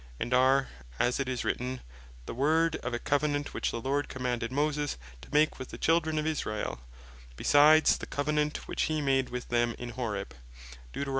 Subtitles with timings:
[0.19, 1.75] And are (as it is written,
[2.25, 2.25] Deut.
[2.25, 5.77] 29.1.) "The words of a Covenant which the Lord commanded Moses to make with the
[5.77, 6.81] Children of Israel,
[7.35, 10.33] besides the Covenant which he made with them in Horeb."